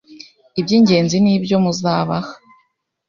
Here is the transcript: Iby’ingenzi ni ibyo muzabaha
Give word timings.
Iby’ingenzi 0.59 1.15
ni 1.19 1.31
ibyo 1.37 1.57
muzabaha 1.63 2.31